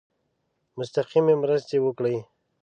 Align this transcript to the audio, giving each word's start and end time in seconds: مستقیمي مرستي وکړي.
مستقیمي 0.77 1.35
مرستي 1.41 1.77
وکړي. 1.81 2.15